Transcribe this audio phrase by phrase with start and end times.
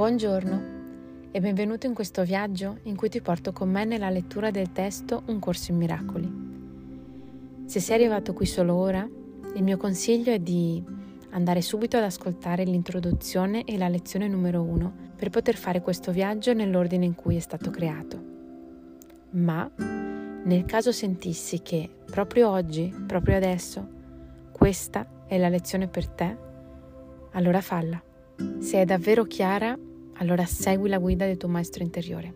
[0.00, 4.72] Buongiorno e benvenuto in questo viaggio in cui ti porto con me nella lettura del
[4.72, 7.66] testo Un corso in miracoli.
[7.66, 9.06] Se sei arrivato qui solo ora,
[9.54, 10.82] il mio consiglio è di
[11.32, 16.54] andare subito ad ascoltare l'introduzione e la lezione numero uno per poter fare questo viaggio
[16.54, 18.24] nell'ordine in cui è stato creato.
[19.32, 23.86] Ma nel caso sentissi che proprio oggi, proprio adesso,
[24.50, 26.36] questa è la lezione per te,
[27.32, 28.02] allora falla.
[28.60, 29.76] Se è davvero chiara,
[30.20, 32.34] allora segui la guida del tuo maestro interiore.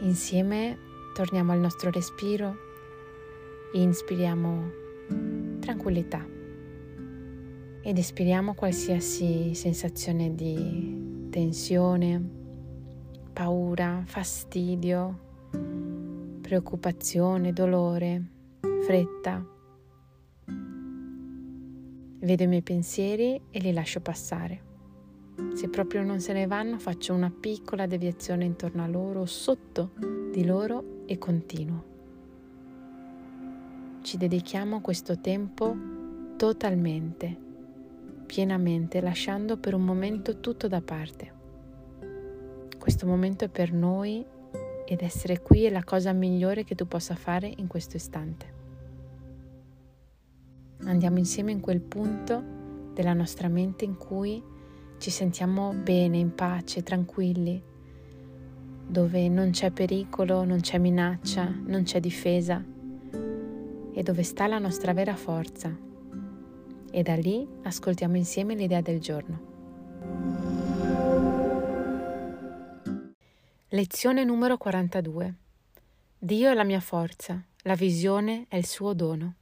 [0.00, 0.78] Insieme
[1.14, 2.56] torniamo al nostro respiro,
[3.74, 4.70] inspiriamo
[5.60, 6.24] tranquillità
[7.84, 12.22] ed espiriamo qualsiasi sensazione di tensione,
[13.32, 15.18] paura, fastidio,
[16.40, 18.22] preoccupazione, dolore,
[18.84, 19.44] fretta.
[22.20, 24.70] Vedo i miei pensieri e li lascio passare.
[25.54, 29.92] Se proprio non se ne vanno, faccio una piccola deviazione intorno a loro, sotto
[30.30, 31.84] di loro e continuo.
[34.02, 35.76] Ci dedichiamo questo tempo
[36.36, 37.36] totalmente,
[38.26, 41.32] pienamente, lasciando per un momento tutto da parte.
[42.78, 44.24] Questo momento è per noi
[44.84, 48.60] ed essere qui è la cosa migliore che tu possa fare in questo istante.
[50.84, 52.42] Andiamo insieme in quel punto
[52.92, 54.42] della nostra mente in cui
[55.02, 57.60] ci sentiamo bene, in pace, tranquilli,
[58.86, 62.64] dove non c'è pericolo, non c'è minaccia, non c'è difesa
[63.92, 65.76] e dove sta la nostra vera forza.
[66.88, 69.40] E da lì ascoltiamo insieme l'idea del giorno.
[73.70, 75.34] Lezione numero 42.
[76.16, 79.34] Dio è la mia forza, la visione è il suo dono.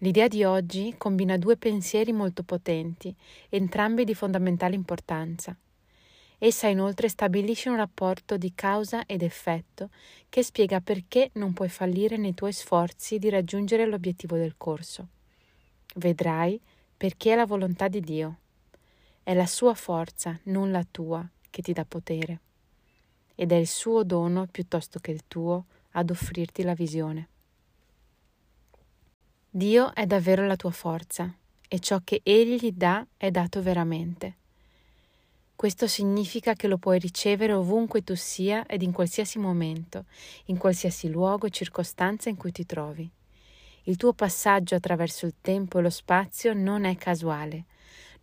[0.00, 3.14] L'idea di oggi combina due pensieri molto potenti,
[3.48, 5.56] entrambi di fondamentale importanza.
[6.38, 9.88] Essa inoltre stabilisce un rapporto di causa ed effetto
[10.28, 15.08] che spiega perché non puoi fallire nei tuoi sforzi di raggiungere l'obiettivo del corso.
[15.94, 16.60] Vedrai
[16.94, 18.40] perché è la volontà di Dio.
[19.22, 22.40] È la sua forza, non la tua, che ti dà potere.
[23.34, 27.28] Ed è il suo dono piuttosto che il tuo ad offrirti la visione.
[29.56, 31.34] Dio è davvero la tua forza
[31.66, 34.34] e ciò che Egli dà è dato veramente.
[35.56, 40.04] Questo significa che lo puoi ricevere ovunque tu sia ed in qualsiasi momento,
[40.46, 43.10] in qualsiasi luogo e circostanza in cui ti trovi.
[43.84, 47.64] Il tuo passaggio attraverso il tempo e lo spazio non è casuale.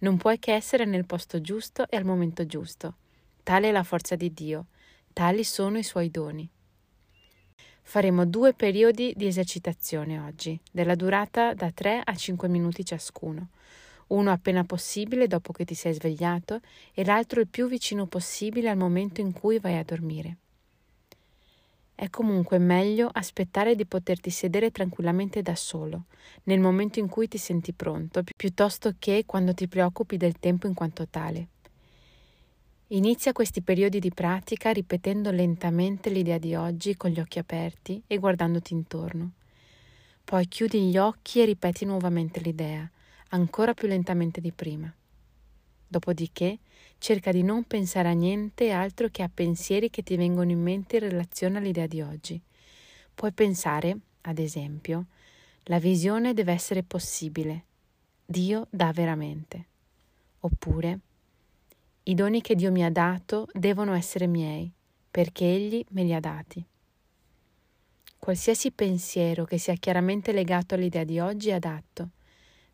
[0.01, 2.97] Non puoi che essere nel posto giusto e al momento giusto.
[3.41, 4.67] Tale è la forza di Dio,
[5.13, 6.47] tali sono i suoi doni.
[7.85, 13.49] Faremo due periodi di esercitazione oggi, della durata da 3 a 5 minuti ciascuno,
[14.07, 16.61] uno appena possibile dopo che ti sei svegliato
[16.93, 20.37] e l'altro il più vicino possibile al momento in cui vai a dormire.
[21.93, 26.05] È comunque meglio aspettare di poterti sedere tranquillamente da solo,
[26.43, 30.73] nel momento in cui ti senti pronto, piuttosto che quando ti preoccupi del tempo in
[30.73, 31.49] quanto tale.
[32.93, 38.19] Inizia questi periodi di pratica ripetendo lentamente l'idea di oggi con gli occhi aperti e
[38.19, 39.31] guardandoti intorno.
[40.23, 42.87] Poi chiudi gli occhi e ripeti nuovamente l'idea,
[43.29, 44.93] ancora più lentamente di prima.
[45.87, 46.59] Dopodiché
[46.99, 50.97] cerca di non pensare a niente altro che a pensieri che ti vengono in mente
[50.97, 52.39] in relazione all'idea di oggi.
[53.15, 55.07] Puoi pensare, ad esempio,
[55.63, 57.63] la visione deve essere possibile.
[58.23, 59.65] Dio dà veramente.
[60.41, 60.99] Oppure
[62.05, 64.69] i doni che Dio mi ha dato devono essere miei,
[65.09, 66.61] perché Egli me li ha dati.
[68.19, 72.09] Qualsiasi pensiero che sia chiaramente legato all'idea di oggi è adatto.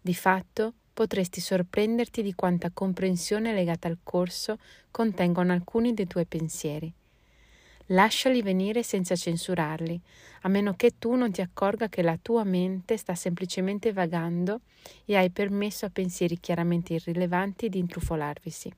[0.01, 4.57] Di fatto potresti sorprenderti di quanta comprensione legata al corso
[4.89, 6.91] contengono alcuni dei tuoi pensieri.
[7.91, 9.99] Lasciali venire senza censurarli,
[10.41, 14.61] a meno che tu non ti accorga che la tua mente sta semplicemente vagando
[15.05, 18.71] e hai permesso a pensieri chiaramente irrilevanti di intrufolarvisi.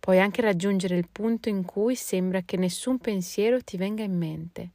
[0.00, 4.70] Puoi anche raggiungere il punto in cui sembra che nessun pensiero ti venga in mente.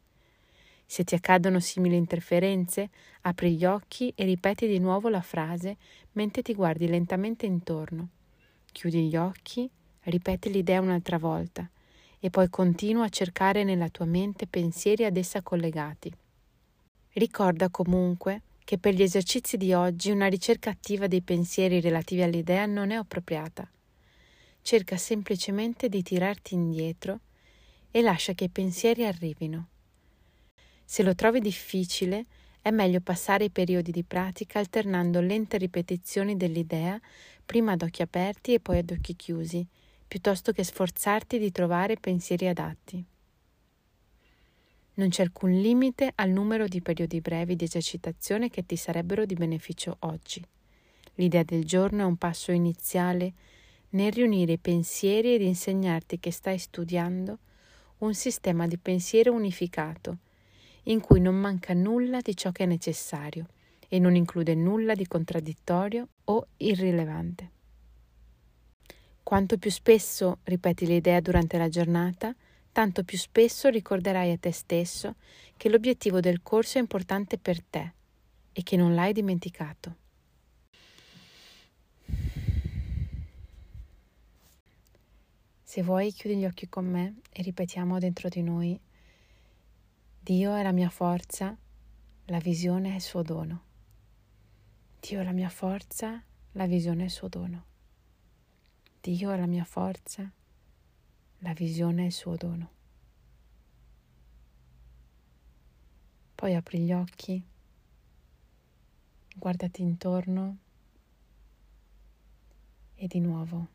[0.85, 2.89] Se ti accadono simili interferenze,
[3.21, 5.77] apri gli occhi e ripeti di nuovo la frase
[6.11, 8.09] mentre ti guardi lentamente intorno.
[8.71, 9.67] Chiudi gli occhi,
[10.01, 11.67] ripeti l'idea un'altra volta
[12.19, 16.13] e poi continua a cercare nella tua mente pensieri ad essa collegati.
[17.13, 22.65] Ricorda comunque che per gli esercizi di oggi una ricerca attiva dei pensieri relativi all'idea
[22.65, 23.67] non è appropriata
[24.63, 27.19] cerca semplicemente di tirarti indietro
[27.92, 29.68] e lascia che i pensieri arrivino.
[30.83, 32.25] Se lo trovi difficile,
[32.63, 36.98] È meglio passare i periodi di pratica alternando lente ripetizioni dell'idea,
[37.45, 39.68] prima ad occhi aperti e poi ad occhi chiusi,
[40.07, 43.04] piuttosto che sforzarti di trovare pensieri adatti.
[44.94, 49.33] Non c'è alcun limite al numero di periodi brevi di esercitazione che ti sarebbero di
[49.33, 50.42] beneficio oggi.
[51.16, 53.33] L'idea del giorno è un passo iniziale
[53.94, 57.38] nel riunire i pensieri ed insegnarti che stai studiando
[58.00, 60.18] un sistema di pensiero unificato
[60.84, 63.48] in cui non manca nulla di ciò che è necessario
[63.88, 67.51] e non include nulla di contraddittorio o irrilevante.
[69.22, 72.36] Quanto più spesso ripeti l'idea durante la giornata,
[72.72, 75.16] tanto più spesso ricorderai a te stesso
[75.56, 77.94] che l'obiettivo del corso è importante per te
[78.51, 79.95] e che non l'hai dimenticato.
[85.73, 88.79] Se vuoi chiudi gli occhi con me e ripetiamo dentro di noi
[90.19, 91.57] Dio è la mia forza,
[92.25, 93.63] la visione è il suo dono.
[94.99, 97.65] Dio è la mia forza, la visione è il suo dono.
[99.01, 100.31] Dio è la mia forza,
[101.39, 102.69] la visione è il suo dono.
[106.35, 107.43] Poi apri gli occhi,
[109.35, 110.57] guardati intorno
[112.93, 113.67] e di nuovo,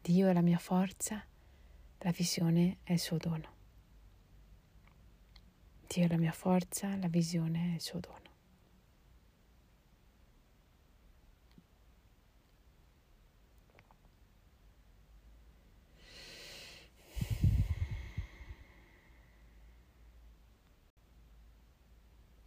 [0.00, 1.26] Dio è la mia forza,
[2.04, 3.60] la visione è il suo dono.
[5.86, 8.20] Dio è la mia forza, la visione è il suo dono.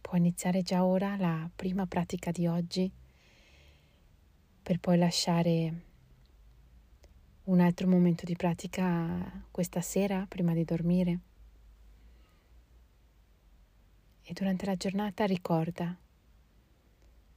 [0.02, 2.92] Può iniziare già ora la prima pratica di oggi
[4.62, 5.85] per poi lasciare
[7.46, 11.20] un altro momento di pratica questa sera prima di dormire.
[14.22, 15.96] E durante la giornata ricorda,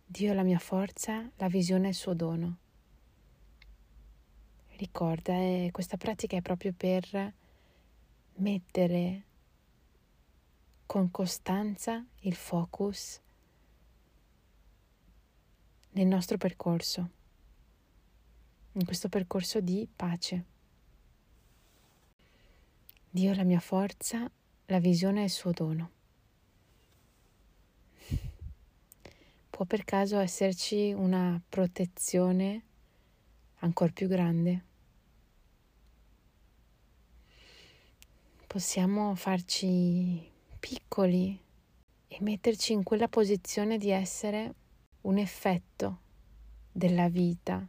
[0.03, 2.57] Dio è la mia forza, la visione è il suo dono.
[4.77, 7.33] Ricorda, e questa pratica è proprio per
[8.37, 9.23] mettere
[10.87, 13.21] con costanza il focus
[15.91, 17.09] nel nostro percorso,
[18.73, 20.45] in questo percorso di pace.
[23.09, 24.29] Dio è la mia forza,
[24.65, 25.91] la visione è il suo dono.
[29.59, 32.63] può per caso esserci una protezione
[33.55, 34.63] ancora più grande?
[38.47, 41.37] Possiamo farci piccoli
[42.07, 44.53] e metterci in quella posizione di essere
[45.01, 45.99] un effetto
[46.71, 47.67] della vita,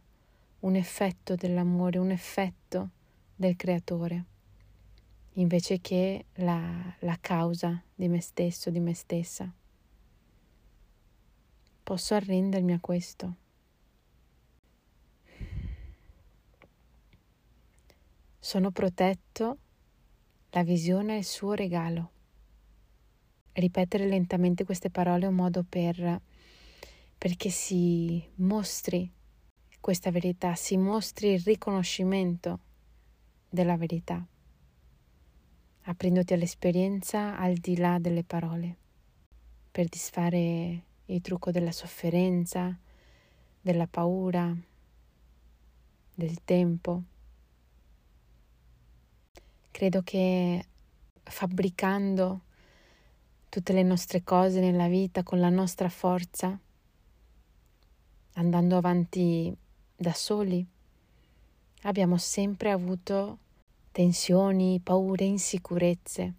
[0.61, 2.89] un effetto dell'amore, un effetto
[3.35, 4.25] del creatore,
[5.33, 9.51] invece che la, la causa di me stesso, di me stessa.
[11.83, 13.35] Posso arrendermi a questo.
[18.37, 19.57] Sono protetto,
[20.51, 22.11] la visione è il suo regalo.
[23.53, 26.21] Ripetere lentamente queste parole è un modo per,
[27.17, 29.11] perché si mostri
[29.81, 32.59] questa verità, si mostri il riconoscimento
[33.49, 34.23] della verità,
[35.81, 38.77] aprendoti all'esperienza al di là delle parole,
[39.71, 42.77] per disfare il trucco della sofferenza,
[43.59, 44.55] della paura,
[46.13, 47.03] del tempo.
[49.71, 50.65] Credo che
[51.23, 52.41] fabbricando
[53.49, 56.57] tutte le nostre cose nella vita con la nostra forza,
[58.33, 59.53] andando avanti
[60.01, 60.65] da soli,
[61.83, 63.37] abbiamo sempre avuto
[63.91, 66.33] tensioni, paure, insicurezze.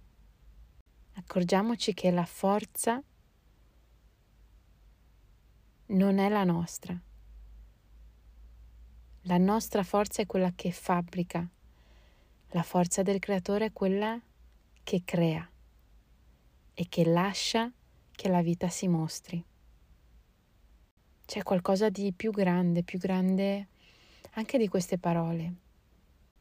[1.15, 3.01] Accorgiamoci che la forza
[5.87, 7.01] non è la nostra.
[9.23, 11.49] La nostra forza è quella che fabbrica,
[12.49, 14.21] la forza del creatore è quella
[14.83, 15.49] che crea
[16.75, 17.71] e che lascia
[18.11, 19.45] che la vita si mostri.
[21.33, 23.69] C'è qualcosa di più grande, più grande
[24.33, 25.55] anche di queste parole.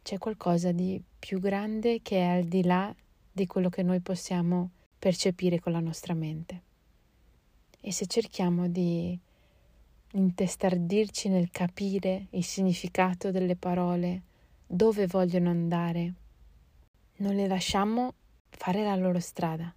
[0.01, 2.93] C'è qualcosa di più grande che è al di là
[3.31, 6.61] di quello che noi possiamo percepire con la nostra mente.
[7.79, 9.17] E se cerchiamo di
[10.11, 14.23] intestardirci nel capire il significato delle parole,
[14.67, 16.13] dove vogliono andare.
[17.19, 18.13] Non le lasciamo
[18.49, 19.73] fare la loro strada,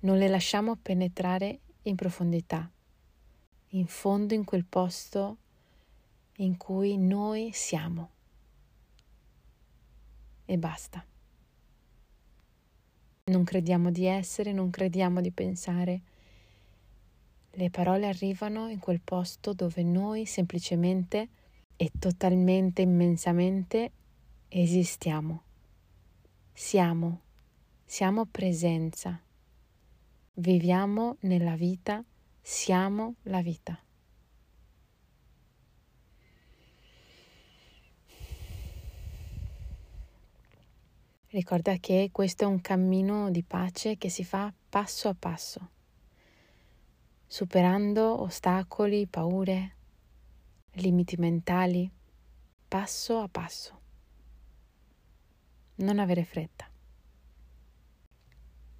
[0.00, 2.70] non le lasciamo penetrare in profondità,
[3.76, 5.36] in fondo in quel posto
[6.36, 8.10] in cui noi siamo.
[10.44, 11.04] E basta.
[13.24, 16.02] Non crediamo di essere, non crediamo di pensare
[17.58, 21.28] Le parole arrivano in quel posto dove noi semplicemente
[21.74, 23.92] e totalmente, immensamente
[24.48, 25.42] esistiamo.
[26.52, 27.20] Siamo,
[27.82, 29.18] siamo presenza.
[30.34, 32.04] Viviamo nella vita,
[32.48, 33.76] siamo la vita.
[41.30, 45.70] Ricorda che questo è un cammino di pace che si fa passo a passo,
[47.26, 49.74] superando ostacoli, paure,
[50.74, 51.90] limiti mentali,
[52.68, 53.80] passo a passo.
[55.78, 56.70] Non avere fretta.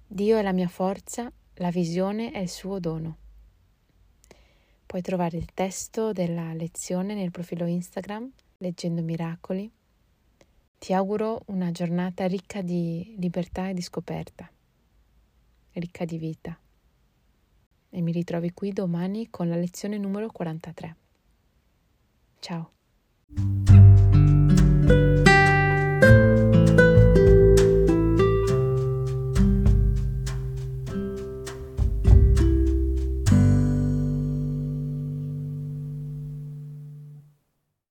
[0.07, 3.25] Dio è la mia forza, la visione è il suo dono.
[4.87, 9.71] Puoi trovare il testo della lezione nel profilo Instagram Leggendo Miracoli
[10.79, 14.49] ti auguro una giornata ricca di libertà e di scoperta,
[15.73, 16.57] ricca di vita.
[17.89, 20.95] E mi ritrovi qui domani con la lezione numero 43.
[22.39, 22.71] Ciao.